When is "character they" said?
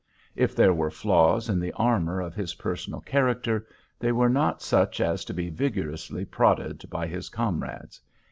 3.01-4.11